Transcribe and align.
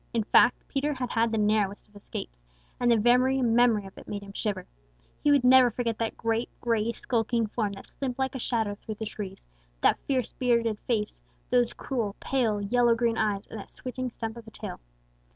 In 0.15 0.23
fact, 0.23 0.67
Peter 0.67 0.95
had 0.95 1.11
had 1.11 1.31
the 1.31 1.37
narrowest 1.37 1.87
of 1.87 1.95
escapes, 1.95 2.41
and 2.79 2.89
the 2.91 2.97
very 2.97 3.39
memory 3.43 3.85
of 3.85 3.95
it 3.99 4.07
made 4.07 4.23
him 4.23 4.33
shiver. 4.33 4.65
He 5.23 5.29
never 5.43 5.67
would 5.67 5.75
forget 5.75 5.99
that 5.99 6.17
great, 6.17 6.49
gray, 6.59 6.91
skulking 6.91 7.45
form 7.45 7.73
that 7.73 7.85
slipped 7.85 8.17
like 8.17 8.33
a 8.33 8.39
shadow 8.39 8.73
through 8.73 8.95
the 8.95 9.05
trees, 9.05 9.45
that 9.81 9.99
fierce, 10.07 10.33
bearded 10.33 10.79
face, 10.87 11.19
those 11.51 11.73
cruel, 11.73 12.15
pale 12.19 12.59
yellow 12.59 12.95
green 12.95 13.19
eyes, 13.19 13.45
or 13.51 13.55
that 13.57 13.69
switching 13.69 14.09
stump 14.09 14.37
of 14.37 14.47
a 14.47 14.51
tail. 14.51 14.79